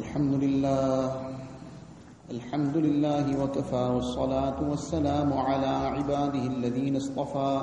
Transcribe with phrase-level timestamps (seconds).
[0.00, 1.12] الحمد لله.
[2.30, 7.60] الحمد لله وكفى والصلاة والسلام على عباده الذين اصطفى.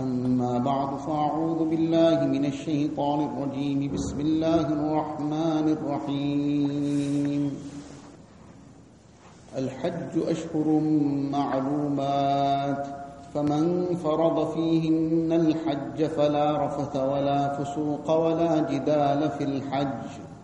[0.00, 3.92] أما بعد فأعوذ بالله من الشيطان الرجيم.
[3.94, 7.42] بسم الله الرحمن الرحيم.
[9.58, 10.66] الحج أشهر
[11.30, 12.86] معلومات.
[13.34, 20.35] فمن فرض فيهن الحج فلا رفث ولا فسوق ولا جدال في الحج.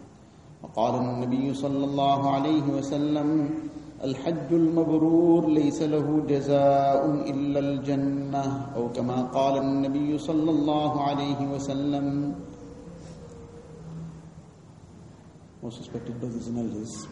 [0.63, 3.29] وقال النبي صلى الله عليه وسلم
[4.05, 7.01] الحج المبرور ليس له جزاء
[7.31, 8.45] إلا الجنة
[8.77, 12.35] أو كما قال النبي صلى الله عليه وسلم
[15.63, 17.07] Most respected brothers and elders,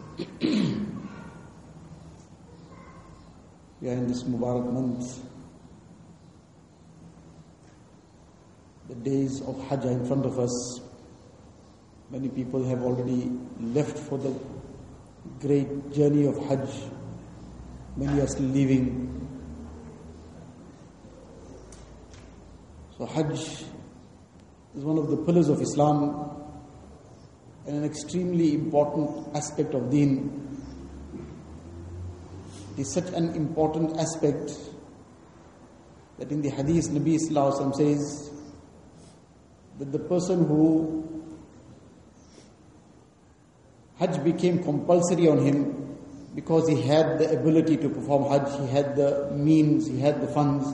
[3.81, 5.21] we are in this Mubarak month.
[8.89, 10.81] The days of Hajj are in front of us.
[12.11, 14.35] Many people have already left for the
[15.39, 16.69] great journey of Hajj.
[17.97, 19.29] Many are still leaving.
[22.99, 23.65] So, Hajj
[24.75, 26.37] is one of the pillars of Islam
[27.67, 30.59] and an extremely important aspect of Deen.
[32.77, 34.53] It is such an important aspect
[36.19, 38.31] that in the Hadith, Nabi Alaihi says
[39.79, 41.10] that the person who
[44.01, 45.97] Hajj became compulsory on him
[46.35, 50.27] because he had the ability to perform Hajj, he had the means, he had the
[50.27, 50.67] funds,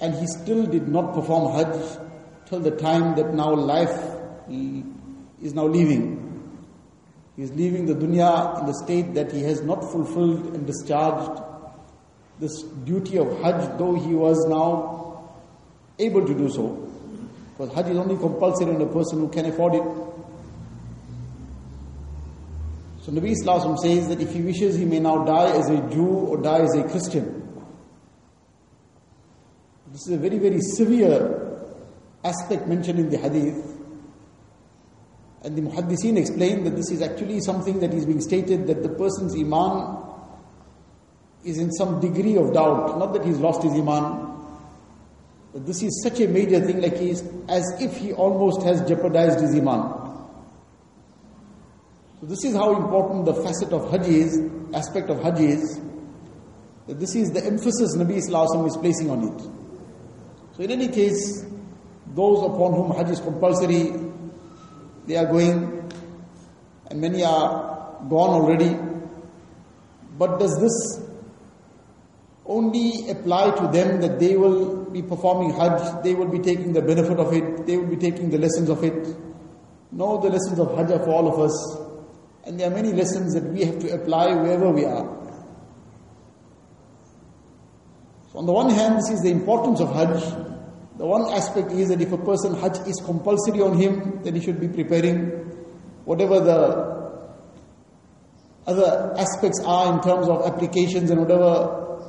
[0.00, 1.98] and he still did not perform Hajj
[2.46, 3.90] till the time that now life
[4.48, 6.20] is now leaving.
[7.34, 11.42] He is leaving the dunya in the state that he has not fulfilled and discharged
[12.38, 15.28] this duty of Hajj, though he was now
[15.98, 16.88] able to do so.
[17.56, 19.82] Because Hajj is only compulsory on a person who can afford it.
[23.02, 26.06] So Nabi Islam says that if he wishes, he may now die as a Jew
[26.06, 27.40] or die as a Christian.
[29.88, 31.58] This is a very, very severe
[32.24, 33.76] aspect mentioned in the hadith.
[35.42, 38.88] And the muhaddiseen explain that this is actually something that is being stated that the
[38.90, 39.98] person's iman
[41.44, 43.00] is in some degree of doubt.
[43.00, 44.28] Not that he's lost his iman.
[45.52, 49.40] But this is such a major thing, like he's as if he almost has jeopardized
[49.40, 50.01] his iman.
[52.22, 54.40] So this is how important the facet of Hajj is,
[54.72, 55.80] aspect of Hajj is,
[56.86, 59.40] this is the emphasis Nabi Islam is placing on it.
[60.54, 61.44] So in any case,
[62.14, 63.90] those upon whom Hajj is compulsory,
[65.08, 65.90] they are going,
[66.92, 68.78] and many are gone already.
[70.16, 71.04] But does this
[72.46, 76.82] only apply to them that they will be performing Hajj, they will be taking the
[76.82, 79.08] benefit of it, they will be taking the lessons of it?
[79.90, 81.88] No, the lessons of Hajj are for all of us.
[82.44, 85.22] And there are many lessons that we have to apply wherever we are.
[88.32, 90.22] So on the one hand, this is the importance of Hajj.
[90.98, 94.40] The one aspect is that if a person Hajj is compulsory on him, then he
[94.40, 95.26] should be preparing
[96.04, 96.92] whatever the
[98.66, 102.00] other aspects are in terms of applications and whatever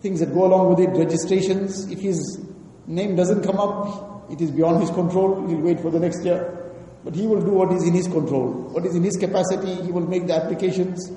[0.00, 1.90] things that go along with it, registrations.
[1.90, 2.40] If his
[2.86, 6.65] name doesn't come up, it is beyond his control, he'll wait for the next year.
[7.06, 8.50] But he will do what is in his control.
[8.74, 11.12] What is in his capacity, he will make the applications.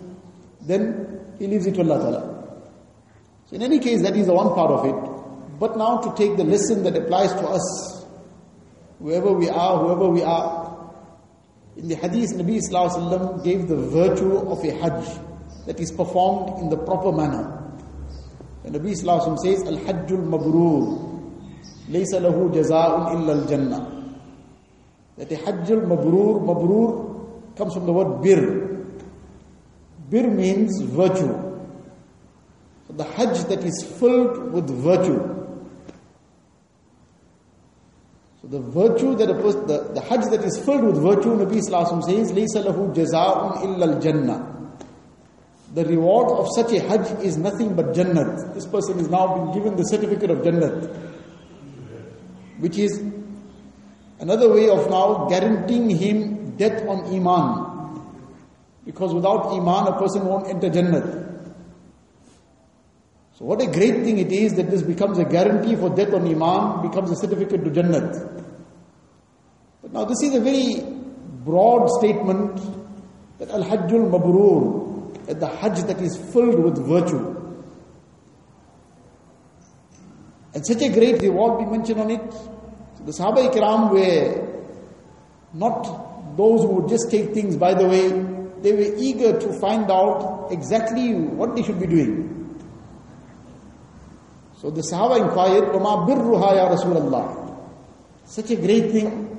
[0.61, 2.57] Then he leaves it to Allah Ta'ala.
[3.47, 5.59] So in any case, that is the one part of it.
[5.59, 8.05] But now to take the lesson that applies to us,
[8.99, 10.93] wherever we are, whoever we are.
[11.75, 15.07] In the hadith, Nabi Sallallahu gave the virtue of a hajj
[15.65, 17.63] that is performed in the proper manner.
[18.63, 21.33] And Nabi Sallallahu says, Al-Hajjul Mabrur,
[21.89, 23.98] laysa lahu jaza'un illa al-Jannah
[25.19, 28.85] that a Hajjul Mabrur, Mabrur comes from the word Bir.
[30.09, 31.27] Bir means virtue.
[32.87, 35.19] So the Hajj that is filled with virtue.
[38.41, 41.59] So the virtue that a person, the, the Hajj that is filled with virtue, Nabi
[41.67, 44.55] Sallallahu says, Laysa lahu jaza'un illa al-Jannah.
[45.73, 48.53] The reward of such a Hajj is nothing but Jannat.
[48.53, 51.11] This person is now been given the certificate of Jannat,
[52.59, 52.99] which is
[54.19, 57.69] Another way of now guaranteeing him death on Iman.
[58.85, 61.29] Because without Iman, a person won't enter Jannah.
[63.33, 66.27] So, what a great thing it is that this becomes a guarantee for death on
[66.27, 68.43] Iman, becomes a certificate to Jannah.
[69.81, 70.83] But now, this is a very
[71.45, 72.59] broad statement
[73.37, 77.35] that Al Hajjul Mabrur, that the Hajj that is filled with virtue.
[80.53, 82.58] And such a great reward be mentioned on it.
[83.05, 84.63] The Sahaba Ikram were
[85.53, 88.09] not those who would just take things by the way,
[88.61, 92.35] they were eager to find out exactly what they should be doing.
[94.57, 97.57] So the Sahaba inquired, Oma birruha ya Rasulullah.
[98.25, 99.37] Such a great thing,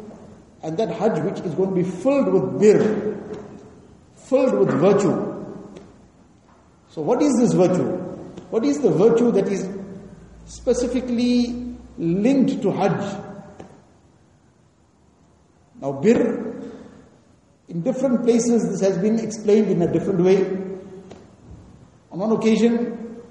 [0.63, 3.19] and that Hajj which is going to be filled with bir,
[4.17, 5.27] filled with virtue.
[6.89, 7.99] So what is this virtue?
[8.51, 9.69] What is the virtue that is
[10.47, 13.30] specifically linked to Hajj?
[15.81, 16.63] Now bir,
[17.69, 20.45] in different places this has been explained in a different way.
[22.13, 23.23] On one occasion,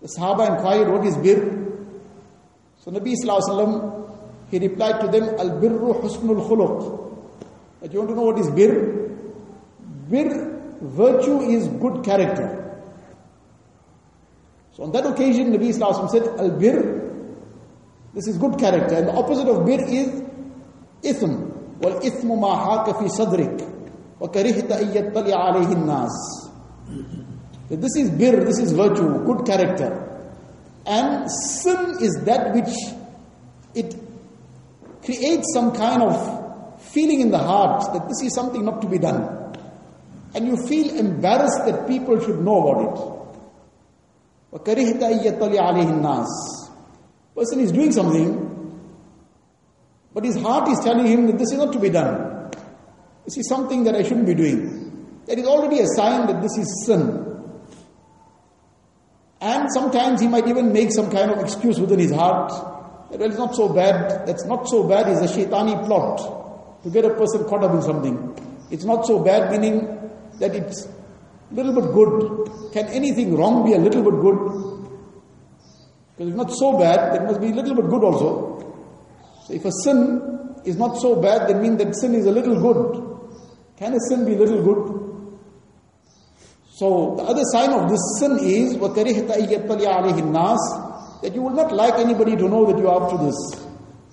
[0.00, 1.66] the Sahaba inquired, what is bir?
[2.78, 4.06] So Nabi Sallallahu
[4.50, 7.14] he replied to them, Al birru husnul khuluq.
[7.80, 9.10] But you want to know what is bir?
[10.08, 10.28] Bir,
[10.80, 12.62] virtue is good character.
[14.72, 17.02] So on that occasion, Nabi Sallallahu said, Al bir,
[18.14, 18.94] this is good character.
[18.94, 20.22] And the opposite of bir is
[21.02, 21.45] ithm.
[21.83, 23.67] والإثم ما حاك في صدرك
[24.21, 26.41] وكرهت أن يطلع عليه الناس
[27.79, 30.07] this is bir, this is virtue, good character.
[30.85, 32.73] And sin is that which
[33.73, 33.95] it
[35.05, 38.97] creates some kind of feeling in the heart that this is something not to be
[38.97, 39.55] done.
[40.35, 43.21] And you feel embarrassed that people should know about it.
[47.35, 48.44] Person is doing something,
[50.16, 52.50] but his heart is telling him that this is not to be done.
[53.26, 55.20] This is something that I shouldn't be doing.
[55.26, 57.22] That is already a sign that this is sin.
[59.42, 62.48] And sometimes he might even make some kind of excuse within his heart.
[63.10, 64.26] That, well, it's not so bad.
[64.26, 67.82] That's not so bad is a shaitani plot to get a person caught up in
[67.82, 68.16] something.
[68.70, 72.72] It's not so bad, meaning that it's a little bit good.
[72.72, 74.88] Can anything wrong be a little bit good?
[76.16, 78.56] Because if not so bad, there must be a little bit good also.
[79.46, 80.20] So if a sin
[80.64, 83.02] is not so bad, that means that sin is a little good.
[83.76, 85.06] Can a sin be little good?
[86.72, 88.76] So the other sign of this sin is
[91.22, 93.36] that you will not like anybody to know that you are up to this.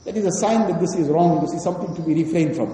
[0.06, 2.70] That is a sign that this is wrong, this is something to be refrained from.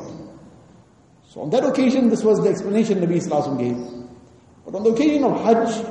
[1.29, 3.77] So on that occasion, this was the explanation Nabi Islam gave.
[4.65, 5.85] But on the occasion of Hajj,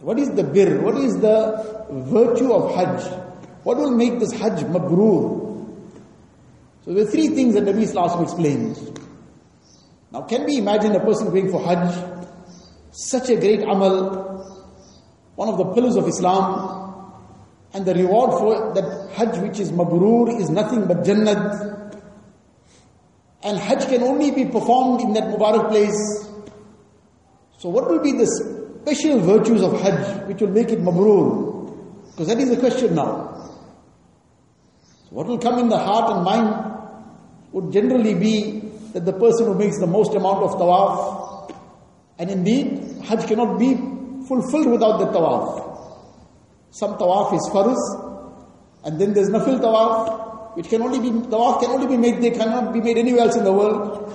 [0.00, 0.82] what is the bir?
[0.82, 3.27] What is the virtue of Hajj?
[3.64, 5.48] What will make this Hajj mabrur?
[6.84, 8.90] So there are three things that Nabi Sallallahu explains.
[10.10, 12.18] Now can we imagine a person going for Hajj
[12.92, 14.38] such a great amal,
[15.36, 16.78] one of the pillars of Islam,
[17.74, 21.94] and the reward for that Hajj which is mabrur is nothing but Jannat.
[23.42, 26.28] And Hajj can only be performed in that Mubarak place.
[27.58, 28.26] So what will be the
[28.82, 32.10] special virtues of Hajj which will make it mabrur?
[32.12, 33.27] Because that is the question now.
[35.08, 36.48] So what will come in the heart and mind
[37.52, 38.60] would generally be
[38.92, 41.54] that the person who makes the most amount of tawaf,
[42.18, 43.74] and indeed Hajj cannot be
[44.26, 45.64] fulfilled without the tawaf.
[46.72, 47.78] Some tawaf is farz,
[48.84, 52.32] and then there's nafil tawaf, which can only be, tawaf can only be made, they
[52.32, 54.14] cannot be made anywhere else in the world.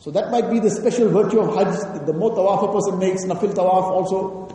[0.00, 2.98] So that might be the special virtue of Hajj, that the more tawaf a person
[2.98, 4.48] makes, nafil tawaf also.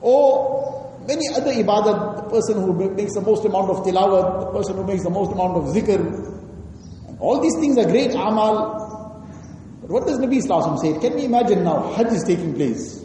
[0.00, 4.76] Or many other ibadat, the person who makes the most amount of tilawat, the person
[4.76, 5.98] who makes the most amount of zikr.
[7.18, 8.76] All these things are great amal,
[9.86, 10.98] but what does Nabi Wasallam say?
[10.98, 13.04] Can we imagine now Hajj is taking place?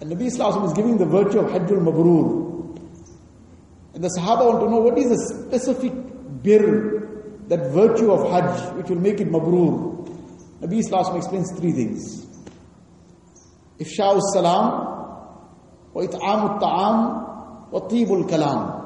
[0.00, 2.76] And Nabi Wasallam is giving the virtue of Hajjul Mabrur.
[3.94, 5.92] And the Sahaba want to know what is the specific
[6.42, 7.08] bir,
[7.48, 10.06] that virtue of Hajj, which will make it Mabrur.
[10.60, 12.26] Nabi Wasallam explains three things.
[13.78, 14.99] Ifsha'u salam,
[15.94, 18.80] ta'am, wa tibul kalam.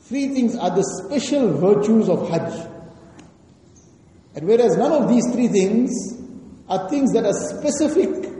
[0.00, 2.68] Three things are the special virtues of Hajj.
[4.34, 5.90] And whereas none of these three things
[6.68, 8.30] are things that are specific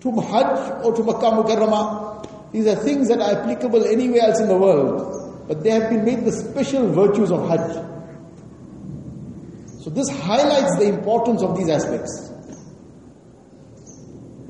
[0.00, 4.48] to Hajj or to Makkah Mukarramah, these are things that are applicable anywhere else in
[4.48, 7.84] the world, but they have been made the special virtues of Hajj.
[9.82, 12.33] So this highlights the importance of these aspects.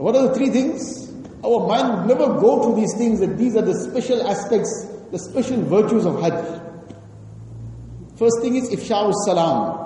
[0.04, 1.10] What are the three things?
[1.42, 5.18] Our mind would never go to these things that these are the special aspects, the
[5.18, 6.60] special virtues of Hajj.
[8.18, 9.80] First thing is ifsha'u salam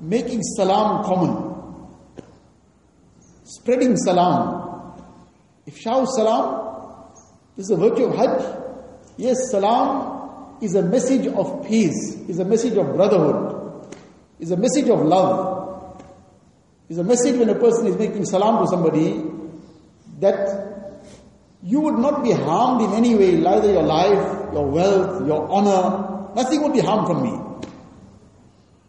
[0.00, 1.82] making salam common,
[3.42, 4.94] spreading salam.
[5.66, 7.12] Ifsha'u salam,
[7.56, 8.44] this is a virtue of Hajj.
[9.16, 13.92] Yes, salam is a message of peace, is a message of brotherhood,
[14.38, 15.51] is a message of love,
[16.92, 19.24] is a message when a person is making salam to somebody
[20.20, 21.00] that
[21.62, 26.34] you would not be harmed in any way, neither your life, your wealth, your honor,
[26.34, 27.32] nothing would be harmed from me.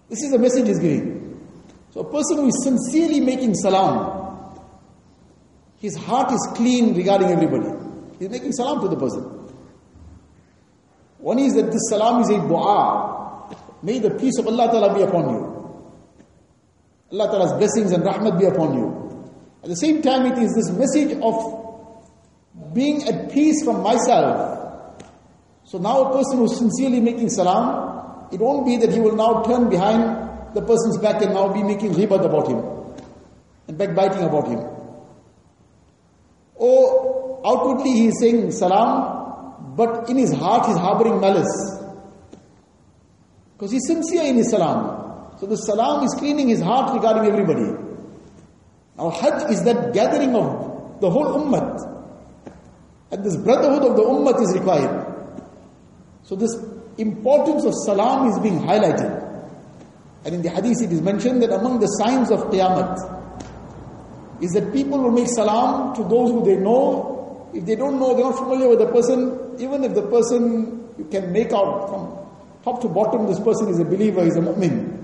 [0.10, 1.39] This is the message he's giving.
[1.91, 4.60] So a person who is sincerely making salam,
[5.79, 7.69] his heart is clean regarding everybody.
[8.19, 9.24] He's making salam to the person.
[11.19, 13.48] One is that this salam is a dua.
[13.81, 15.52] May the peace of Allah Ta'ala be upon you.
[17.13, 18.89] Allah Ta'ala's blessings and rahmat be upon you.
[19.62, 25.05] At the same time, it is this message of being at peace from myself.
[25.63, 29.43] So now a person who's sincerely making salam, it won't be that he will now
[29.43, 32.63] turn behind the person's back and now be making ghibat about him
[33.67, 34.60] and backbiting about him.
[36.55, 41.79] Or outwardly he is saying salam, but in his heart he's harboring malice.
[43.53, 45.02] Because he's sincere in his salam.
[45.43, 47.77] So the salam is cleaning his heart regarding everybody.
[48.97, 51.67] Now Hajj is that gathering of the whole ummah.
[53.12, 55.05] And this brotherhood of the ummah is required.
[56.23, 56.55] So this
[56.97, 59.51] importance of salam is being highlighted.
[60.23, 62.95] And in the hadith it is mentioned that among the signs of Qiyamah
[64.41, 67.51] is that people will make salam to those who they know.
[67.53, 71.03] If they don't know, they're not familiar with the person, even if the person you
[71.12, 72.17] can make out from
[72.63, 75.02] top to bottom, this person is a believer, is a mu'min.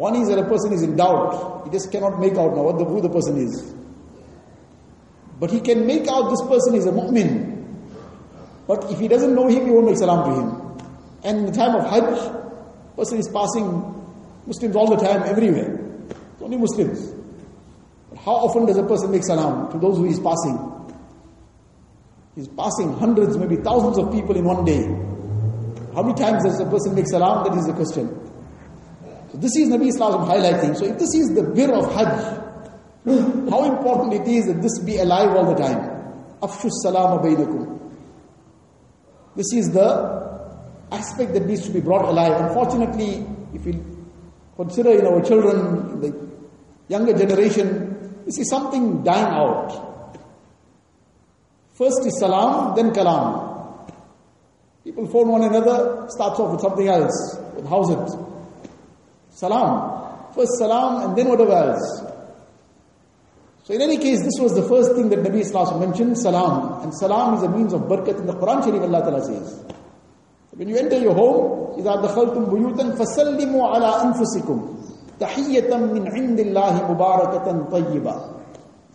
[0.00, 1.64] One is that a person is in doubt.
[1.66, 3.74] He just cannot make out now the, who the person is.
[5.38, 7.84] But he can make out this person is a mu'min.
[8.66, 10.88] But if he doesn't know him, he won't make salam to him.
[11.22, 13.66] And in the time of Hajj, person is passing
[14.46, 15.78] Muslims all the time, everywhere.
[16.08, 17.12] It's only Muslims.
[18.08, 20.56] But how often does a person make salam to those who is passing?
[22.36, 24.80] He's passing hundreds, maybe thousands of people in one day.
[25.94, 27.44] How many times does a person make salam?
[27.44, 28.29] That is the question.
[29.30, 30.76] So this is Nabi Islam highlighting.
[30.76, 34.98] So if this is the bir of Hajj, how important it is that this be
[34.98, 35.78] alive all the time.
[36.42, 37.78] Afshu salam bainakum.
[39.36, 40.20] This is the
[40.90, 42.48] aspect that needs to be brought alive.
[42.48, 44.08] Unfortunately, if you
[44.56, 46.28] consider in our children, the
[46.88, 50.18] younger generation, this is something dying out.
[51.72, 53.92] First is salam, then kalam.
[54.82, 57.38] People phone one another, starts off with something else.
[57.68, 58.29] How's it?
[59.39, 60.33] Salam.
[60.33, 62.03] First salam and then whatever else.
[63.63, 66.83] So in any case, this was the first thing that Nabi Islam mentioned, salam.
[66.83, 69.65] And salam is a means of barakat in the Quran Sharif Allah Ta'ala says.
[70.51, 74.75] When you enter your home, إذا دخلتم بيوتا فسلموا على أنفسكم
[75.19, 78.15] تحية من عند الله مباركة طيبة.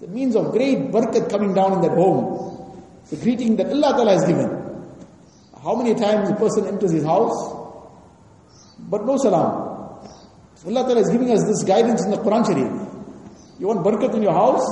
[0.00, 2.81] The means of great barakat coming down in that home.
[3.11, 4.49] The greeting that Allah Ta'ala has given.
[5.62, 7.37] How many times a person enters his house,
[8.79, 9.63] but no salam.
[10.67, 12.72] Allah Ta'ala is giving us this guidance in the Quran Sharif.
[13.60, 14.65] You want barakat in your house?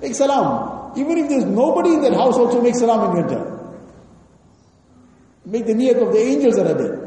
[0.00, 0.92] Make salam.
[0.96, 3.56] Even if there's nobody in that house, also make salam when you.
[5.46, 7.06] Make the niyat of the angels that are there.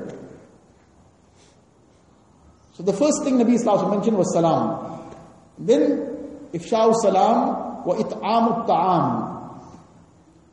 [2.73, 5.11] So the first thing Nabi Sallallahu mentioned was salam.
[5.57, 9.61] Then ifsha'u salam wa it'amu ta'am.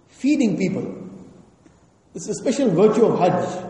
[0.08, 0.82] Feeding people.
[2.12, 3.64] This is a special virtue of Hajj.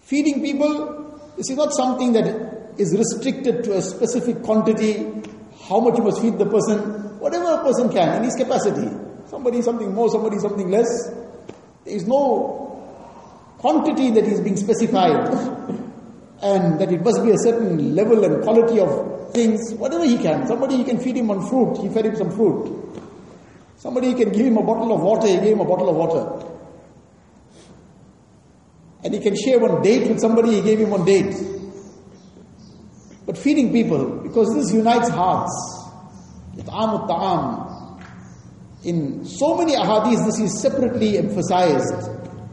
[0.00, 5.04] Feeding people, this is not something that is restricted to a specific quantity,
[5.68, 6.78] how much you must feed the person,
[7.18, 8.88] whatever a person can in his capacity.
[9.28, 11.08] Somebody something more, somebody something less.
[11.84, 12.76] There is no
[13.58, 15.28] quantity that is being specified
[16.42, 20.46] and that it must be a certain level and quality of things, whatever he can.
[20.46, 22.72] Somebody he can feed him on fruit, he fed him some fruit.
[23.78, 26.52] Somebody can give him a bottle of water, he gave him a bottle of water.
[29.04, 31.55] And he can share one date with somebody, he gave him one date.
[33.26, 35.52] But feeding people, because this unites hearts.
[36.56, 37.98] It'am ta'am.
[38.84, 41.92] In so many ahadith, this is separately emphasized.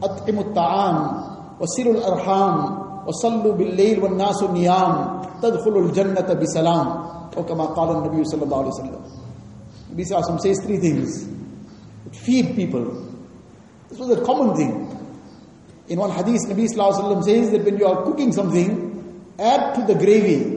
[0.02, 7.36] At'imu ta'am, wasilul arham, wasallu bil layl wal nasu niyam, tadkhulul jannata bisalam.
[7.36, 9.02] Or kama qala Nabi sallallahu alayhi wa sallam.
[9.92, 11.28] Nabi sallallahu says three things.
[12.12, 13.12] Feed people.
[13.88, 14.90] This was a common thing.
[15.88, 18.90] In one hadith, Nabi sallallahu says that when you are cooking something,
[19.38, 20.53] add to the gravy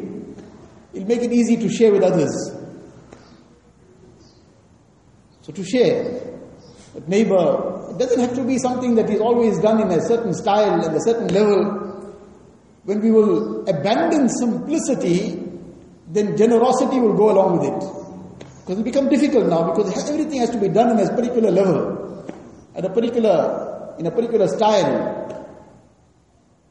[0.98, 2.34] It'll make it easy to share with others.
[5.44, 6.40] So to share.
[6.96, 10.34] But neighbor, it doesn't have to be something that is always done in a certain
[10.34, 12.16] style and a certain level.
[12.86, 15.40] When we will abandon simplicity,
[16.08, 18.48] then generosity will go along with it.
[18.66, 22.26] Because it becomes difficult now because everything has to be done in a particular level,
[22.74, 25.54] at a particular, in a particular style.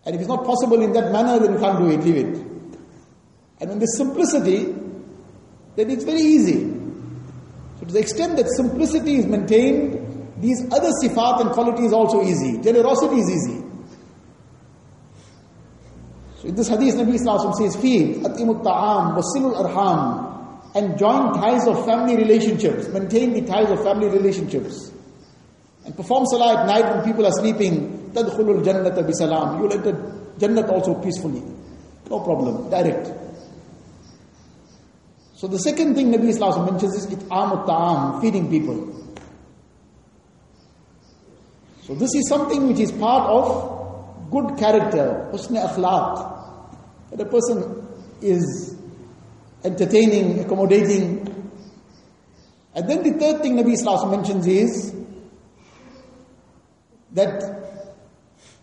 [0.05, 2.56] And if it's not possible in that manner, then you can't do it, leave it.
[3.61, 4.65] And when there's simplicity,
[5.77, 6.73] then it's very easy.
[7.79, 10.03] So to the extent that simplicity is maintained,
[10.41, 12.61] these other sifat and qualities also easy.
[12.63, 13.63] Generosity is easy.
[16.41, 21.67] So in this hadith, Nabi Islam says, feed, atimut ta'am, wasilul arham, and join ties
[21.67, 24.93] of family relationships, maintain the ties of family relationships.
[25.87, 29.61] And perform salah at night when people are sleeping, tadkhulul jannata bisalam.
[29.61, 31.43] You'll enter Jannat also peacefully.
[32.11, 33.26] No problem, direct.
[35.37, 38.91] So the second thing Nabi Islam mentions is it'am ta'am, feeding people.
[41.83, 47.11] So this is something which is part of good character, husn akhlaq.
[47.11, 47.87] That a person
[48.23, 48.77] is
[49.63, 51.29] entertaining, accommodating.
[52.75, 54.95] And then the third thing Nabi Islam mentions is
[57.13, 57.43] that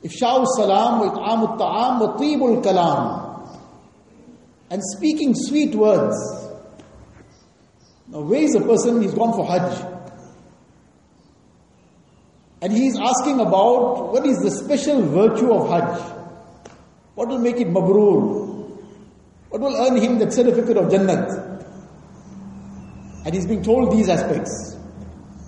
[0.04, 3.60] Ifsha'u salam wa it'amu ta'am wa tibul kalam.
[4.72, 6.18] And speaking sweet words.
[8.14, 9.86] Now where is a person, he's gone for Hajj.
[12.62, 16.00] And he is asking about what is the special virtue of Hajj?
[17.16, 18.80] What will make it mabrur?
[19.50, 21.28] What will earn him that certificate of Jannat?
[23.26, 24.78] And he's being told these aspects.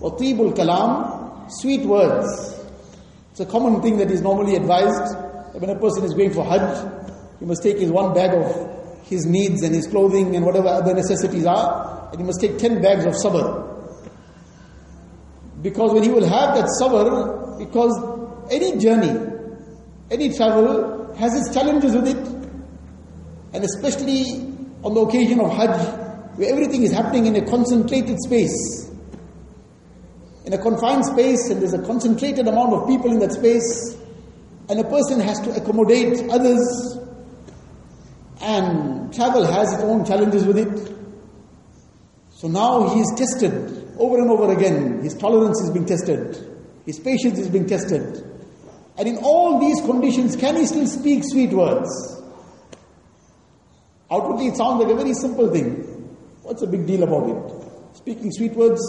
[0.00, 2.26] Watibul kalam, sweet words.
[3.30, 6.44] It's a common thing that is normally advised that when a person is going for
[6.44, 6.84] Hajj,
[7.38, 8.75] he must take his one bag of
[9.06, 12.82] his needs and his clothing and whatever other necessities are, and he must take 10
[12.82, 13.62] bags of sabr.
[15.62, 19.14] Because when he will have that sabr, because any journey,
[20.10, 22.16] any travel has its challenges with it,
[23.54, 28.90] and especially on the occasion of Hajj, where everything is happening in a concentrated space.
[30.44, 33.96] In a confined space and there's a concentrated amount of people in that space.
[34.68, 36.98] And a person has to accommodate others
[38.46, 40.92] and travel has its own challenges with it.
[42.30, 45.02] So now he is tested over and over again.
[45.02, 46.36] His tolerance is being tested.
[46.84, 48.24] His patience is being tested.
[48.96, 51.90] And in all these conditions, can he still speak sweet words?
[54.10, 55.82] Outwardly, it sounds like a very simple thing.
[56.42, 57.96] What's the big deal about it?
[57.96, 58.80] Speaking sweet words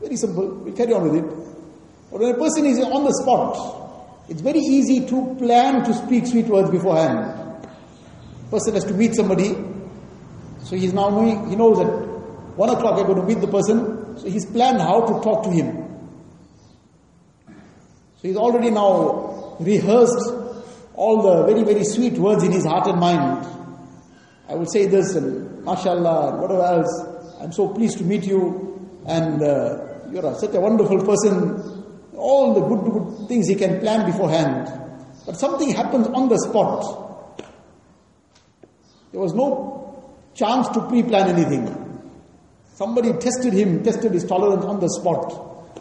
[0.00, 0.48] very simple.
[0.48, 1.28] We carry on with it.
[2.10, 6.26] But when a person is on the spot, it's very easy to plan to speak
[6.26, 7.45] sweet words beforehand.
[8.50, 9.54] Person has to meet somebody,
[10.62, 11.86] so he's now knowing, he knows that
[12.56, 15.50] one o'clock I'm going to meet the person, so he's planned how to talk to
[15.50, 15.84] him.
[17.46, 20.32] So he's already now rehearsed
[20.94, 23.46] all the very, very sweet words in his heart and mind.
[24.48, 27.06] I will say this and mashallah and whatever else.
[27.40, 31.84] I'm so pleased to meet you and uh, you're such a wonderful person.
[32.16, 34.72] All the good, good things he can plan beforehand.
[35.26, 37.05] But something happens on the spot.
[39.16, 41.64] There was no chance to pre-plan anything.
[42.74, 45.72] Somebody tested him, tested his tolerance on the spot.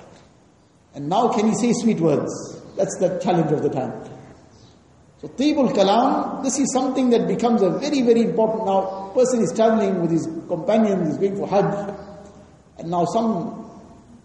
[0.93, 2.31] And now can he say sweet words?
[2.77, 3.91] That's the challenge of the time.
[5.19, 9.11] So Tibul Kalam, this is something that becomes a very, very important now.
[9.13, 11.93] Person is traveling with his companions, he's going for Hajj,
[12.77, 13.69] and now some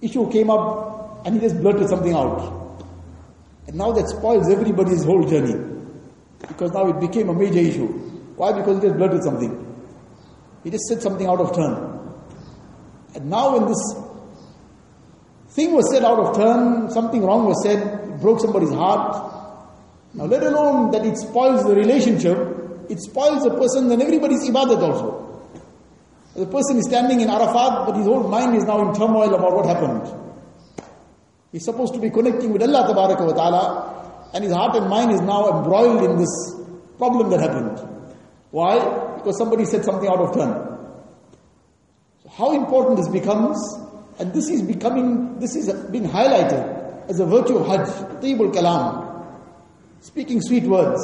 [0.01, 2.87] issue came up and he just blurted something out.
[3.67, 5.81] And now that spoils everybody's whole journey.
[6.47, 8.11] Because now it became a major issue.
[8.41, 8.55] Why?
[8.55, 9.53] Because he just blurted something.
[10.65, 11.75] He just said something out of turn.
[13.15, 13.83] And now when this
[15.51, 19.13] thing was said out of turn, something wrong was said, it broke somebody's heart.
[20.15, 22.39] Now let alone that it spoils the relationship,
[22.89, 25.45] it spoils the person and everybody's ibadat also.
[26.35, 29.53] The person is standing in Arafat, but his whole mind is now in turmoil about
[29.53, 30.09] what happened.
[31.53, 35.21] He's supposed to be connecting with Allah wa ta'ala, and his heart and mind is
[35.21, 36.55] now embroiled in this
[36.97, 37.90] problem that happened.
[38.51, 38.79] Why?
[39.17, 40.53] Because somebody said something out of turn.
[42.23, 43.57] So how important this becomes,
[44.19, 47.89] and this is becoming, this is being highlighted as a virtue of Hajj,
[48.21, 49.37] Tayyibul Kalam,
[50.01, 51.01] speaking sweet words.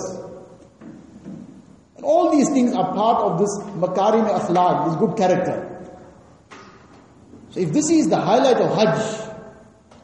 [1.97, 5.73] And all these things are part of this makarim akhlaq, this good character.
[7.51, 9.23] So if this is the highlight of Hajj,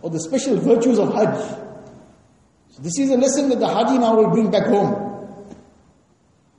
[0.00, 1.38] or the special virtues of Hajj,
[2.70, 5.01] so this is a lesson that the Haji now will bring back home.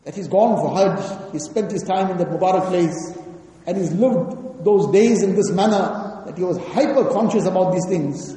[0.05, 3.17] That he's gone for Hajj, he spent his time in that Mubarak place,
[3.65, 7.85] and he's lived those days in this manner that he was hyper conscious about these
[7.87, 8.35] things.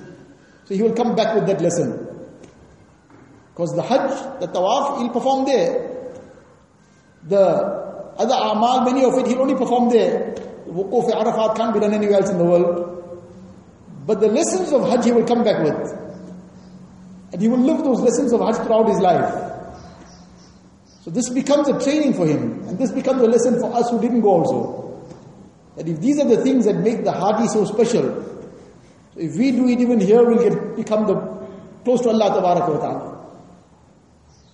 [0.65, 2.07] So he will come back with that lesson.
[3.53, 6.15] Because the Hajj, the Tawaf, he'll perform there.
[7.25, 7.39] The
[8.17, 10.35] other amal, many of it, he'll only perform there.
[10.69, 12.93] Wukuf Arafat can't be done anywhere else in the world.
[14.07, 15.93] But the lessons of Hajj he will come back with.
[17.33, 19.56] And he will live those lessons of Hajj throughout his life.
[21.07, 22.67] So this becomes a training for him.
[22.67, 25.07] And this becomes a lesson for us who didn't go also.
[25.77, 28.03] That if these are the things that make the Haji so special,
[29.15, 31.15] so if we do it even here, we'll get, become the,
[31.85, 33.29] close to Allah wa ta'ala.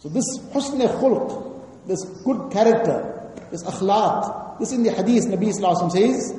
[0.00, 4.58] So this husn khulq, this good character, this akhlaq.
[4.58, 6.38] This in the hadith, Nabi Sallallahu says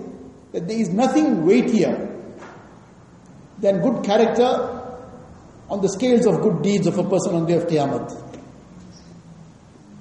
[0.52, 2.16] that there is nothing weightier
[3.58, 4.80] than good character
[5.72, 8.23] on the scales of good deeds of a person on the day of Qiyamah.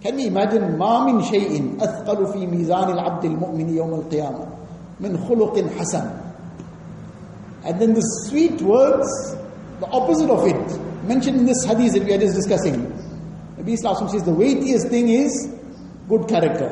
[0.02, 4.46] Can we imagine ما من شيء أثقل في ميزان العبد المؤمن يوم القيامة
[5.00, 6.12] من خلق حسن
[7.66, 9.08] and then the sweet words
[9.80, 12.76] the opposite of it mentioned in this hadith that we are just discussing
[13.58, 15.50] Nabi Islam says the weightiest thing is
[16.08, 16.70] good character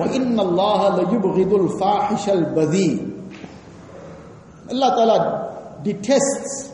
[0.00, 3.12] وَإِنَّ اللَّهَ لَيُبْغِضُ الْفَاحِشَ الْبَذِي
[4.70, 6.72] Allah Ta'ala detests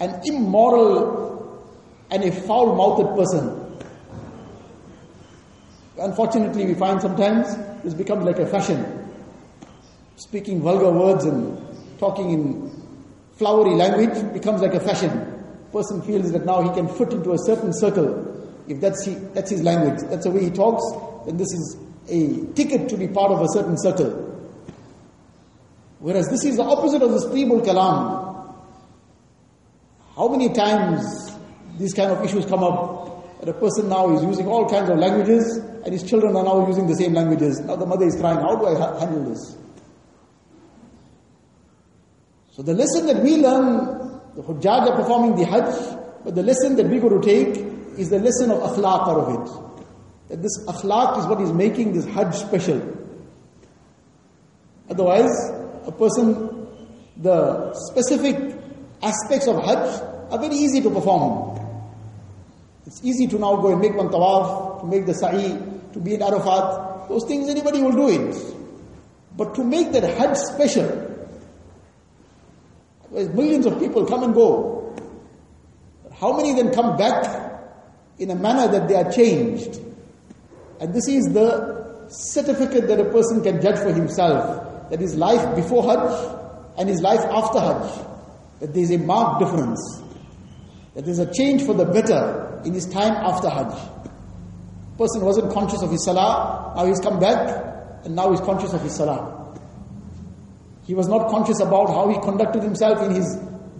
[0.00, 1.68] an immoral
[2.10, 3.61] and a foul-mouthed person
[5.99, 8.83] Unfortunately, we find sometimes this becomes like a fashion.
[10.15, 11.59] Speaking vulgar words and
[11.99, 12.83] talking in
[13.33, 15.29] flowery language becomes like a fashion.
[15.71, 18.29] Person feels that now he can fit into a certain circle.
[18.67, 20.83] If that's, he, that's his language, that's the way he talks,
[21.25, 21.77] then this is
[22.09, 24.11] a ticket to be part of a certain circle.
[25.99, 28.55] Whereas this is the opposite of this tibul kalam.
[30.15, 31.37] How many times
[31.77, 33.02] these kind of issues come up
[33.49, 36.87] a person now is using all kinds of languages and his children are now using
[36.87, 37.59] the same languages.
[37.59, 39.57] Now the mother is crying, how do I ha- handle this?
[42.51, 46.75] So the lesson that we learn, the Hujjaj are performing the Hajj, but the lesson
[46.75, 47.57] that we got to take
[47.97, 50.29] is the lesson of akhlaq out of it.
[50.29, 52.81] That this akhlaq is what is making this Hajj special.
[54.89, 55.35] Otherwise,
[55.85, 56.67] a person,
[57.17, 58.55] the specific
[59.01, 60.01] aspects of Hajj
[60.31, 61.62] are very easy to perform.
[62.85, 65.57] It's easy to now go and make one tawaf, to make the sa'i,
[65.93, 67.07] to be in Arafat.
[67.09, 68.35] Those things anybody will do it.
[69.37, 71.09] But to make that Hajj special,
[73.11, 74.95] millions of people come and go.
[76.19, 77.61] How many then come back
[78.19, 79.79] in a manner that they are changed?
[80.79, 84.89] And this is the certificate that a person can judge for himself.
[84.89, 88.05] That his life before Hajj and his life after Hajj.
[88.59, 90.01] That there is a marked difference.
[90.95, 93.73] That there is a change for the better in his time after Hajj.
[94.97, 98.81] Person wasn't conscious of his salah, now he's come back and now he's conscious of
[98.81, 99.57] his salah.
[100.85, 103.37] He was not conscious about how he conducted himself in his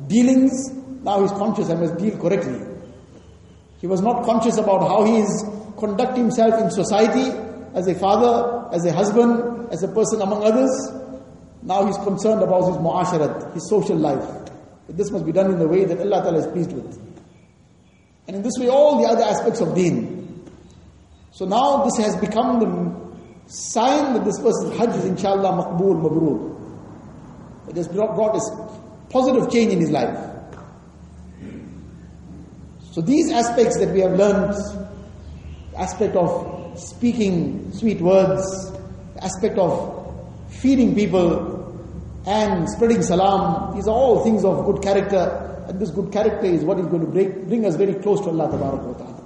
[0.08, 0.70] dealings.
[1.04, 2.60] Now he's conscious and must deal correctly.
[3.82, 5.46] He was not conscious about how he is
[5.78, 7.38] conducting himself in society
[7.74, 10.72] as a father, as a husband, as a person among others.
[11.62, 14.24] Now he's concerned about his muasharat, his social life.
[14.88, 17.13] This must be done in the way that Allah Ta'ala is pleased with.
[18.28, 20.50] And in this way, all the other aspects of deen.
[21.32, 23.04] So now this has become the
[23.48, 27.70] sign that this person's hajj is inshallah maqbool, mabrur.
[27.70, 30.18] It has brought a positive change in his life.
[32.92, 34.54] So these aspects that we have learned,
[35.76, 38.72] aspect of speaking sweet words,
[39.20, 40.14] aspect of
[40.50, 41.52] feeding people
[42.28, 45.43] and spreading salam, these are all things of good character.
[45.69, 48.29] And this good character is what is going to break, bring us very close to
[48.29, 49.23] Allah Ta'ala.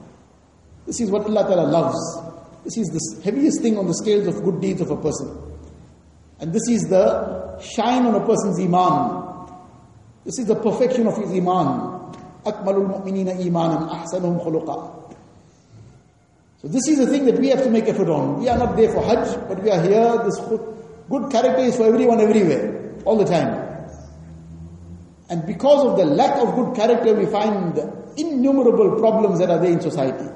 [0.87, 1.99] This is what Allah Ta'ala loves.
[2.65, 5.31] This is the heaviest thing on the scales of good deeds of a person.
[6.41, 9.49] And this is the shine on a person's iman.
[10.25, 11.93] This is the perfection of his iman.
[12.47, 15.03] أكمل المؤمنين إيمانا أحسنهم خلقا
[16.63, 18.41] So this is the thing that we have to make effort on.
[18.41, 20.23] We are not there for Hajj, but we are here.
[20.25, 20.39] This
[21.11, 23.56] good character is for everyone everywhere, all the time.
[25.30, 27.78] And because of the lack of good character, we find
[28.18, 30.30] innumerable problems that are there in society.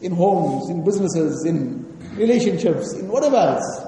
[0.00, 1.84] In homes, in businesses, in
[2.16, 3.80] relationships, in whatever else.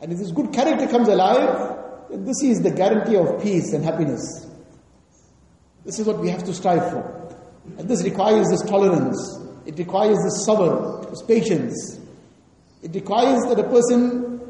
[0.00, 1.76] And if this good character comes alive,
[2.10, 4.46] then this is the guarantee of peace and happiness.
[5.84, 7.36] This is what we have to strive for.
[7.78, 9.38] And this requires this tolerance.
[9.66, 12.00] It requires this sabr, this patience.
[12.82, 14.40] It requires that a person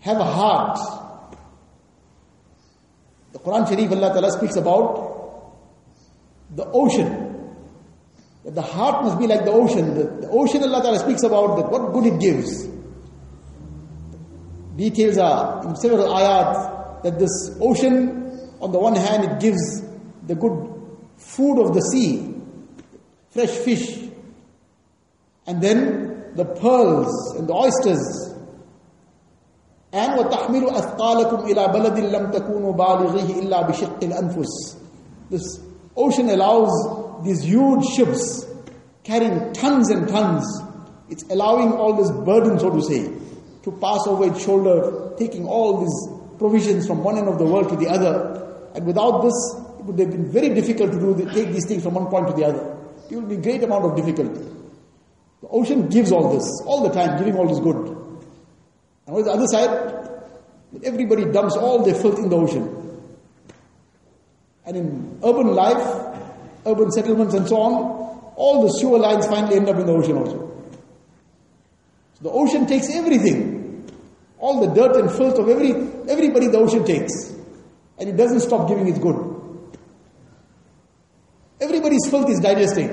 [0.00, 0.78] have a heart.
[3.36, 4.96] The Quran Sharif Allah Ta'ala speaks about
[6.56, 7.52] the ocean.
[8.46, 9.94] That the heart must be like the ocean.
[9.94, 12.66] The, the ocean Allah Ta'ala speaks about that what good it gives.
[14.76, 19.82] Details are in several ayat that this ocean, on the one hand, it gives
[20.26, 20.72] the good
[21.18, 22.34] food of the sea,
[23.28, 23.98] fresh fish,
[25.46, 28.32] and then the pearls and the oysters.
[29.95, 34.75] And وَتَحْمِلُ أَثْقَالَكُمْ إِلَى بَلَدٍ لَمْ تَكُونُوا بَالِغِيهِ إِلَّا بِشِقِّ الْأَنفُسِ
[35.29, 35.59] This
[35.97, 36.71] ocean allows
[37.23, 38.45] these huge ships
[39.03, 40.45] carrying tons and tons.
[41.09, 43.11] It's allowing all this burden, so to say,
[43.63, 47.69] to pass over its shoulder, taking all these provisions from one end of the world
[47.69, 48.71] to the other.
[48.73, 49.33] And without this,
[49.79, 52.27] it would have been very difficult to do the, take these things from one point
[52.27, 52.77] to the other.
[53.09, 54.39] It will be great amount of difficulty.
[55.41, 57.97] The ocean gives all this, all the time, giving all this good.
[59.06, 60.10] And on the other side,
[60.84, 62.72] everybody dumps all their filth in the ocean.
[64.64, 66.16] And in urban life,
[66.66, 70.16] urban settlements and so on, all the sewer lines finally end up in the ocean
[70.16, 70.52] also.
[72.14, 73.88] So the ocean takes everything.
[74.38, 75.70] All the dirt and filth of every,
[76.10, 77.32] everybody the ocean takes.
[77.98, 79.34] And it doesn't stop giving its good.
[81.60, 82.90] Everybody's filth is digesting.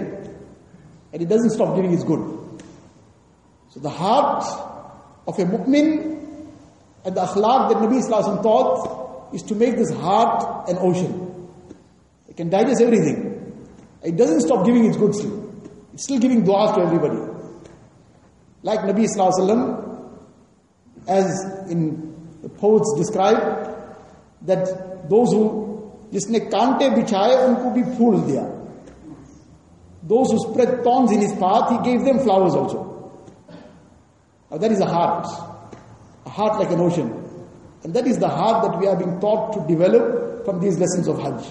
[1.12, 2.62] And it doesn't stop giving its good.
[3.72, 4.46] So the heart
[5.27, 6.19] of a mu'min
[7.05, 11.51] and the akhlaq that Nabi Wasallam taught is to make this heart an ocean.
[12.29, 13.65] It can digest everything.
[14.03, 15.53] It doesn't stop giving its good still.
[15.95, 17.21] It's still giving du'as to everybody.
[18.63, 20.21] Like Nabi Wasallam,
[21.07, 21.27] as
[21.71, 23.41] in the poets describe,
[24.43, 25.67] that those who
[26.13, 28.59] जिसने कांटे बिछाए उनको भी फूल दिया
[30.09, 32.92] those who spread thorns in his path, he gave them flowers also.
[34.53, 35.27] Now that is a heart.
[36.27, 37.13] A heart like an ocean.
[37.85, 41.09] And that is the heart that we are being taught to develop from these lessons
[41.09, 41.47] of Hajj.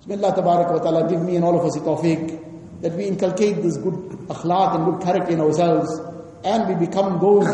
[0.00, 3.62] Bismillah tabarak wa ta'ala give me and all of us a tawfiq that we inculcate
[3.62, 3.94] this good
[4.28, 5.88] akhlaq and good character in ourselves
[6.44, 7.46] and we become those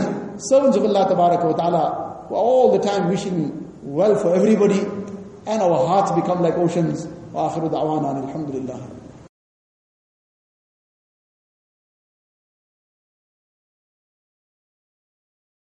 [0.49, 4.81] servants of Allah tabarak wa ta'ala who are all the time wishing well for everybody
[5.47, 7.07] and our hearts become like oceans.
[7.35, 8.81] وآخر دعوانا الحمد لله